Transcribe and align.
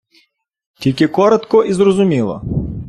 Тільки 0.79 1.07
коротко 1.07 1.63
і 1.63 1.73
зрозуміло! 1.73 2.41